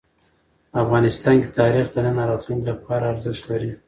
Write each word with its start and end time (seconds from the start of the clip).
افغانستان 0.83 1.35
کې 1.41 1.49
تاریخ 1.59 1.85
د 1.91 1.95
نن 2.05 2.17
او 2.23 2.29
راتلونکي 2.31 2.65
لپاره 2.71 3.03
ارزښت 3.13 3.43
لري. 3.51 3.71